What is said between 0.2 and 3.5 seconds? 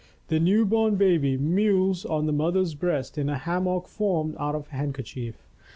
The new bom babe mewls on the mother's breast in a